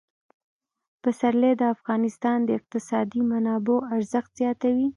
پسرلی 1.01 1.51
د 1.57 1.63
افغانستان 1.75 2.37
د 2.45 2.49
اقتصادي 2.59 3.21
منابعو 3.31 3.85
ارزښت 3.95 4.31
زیاتوي. 4.39 4.87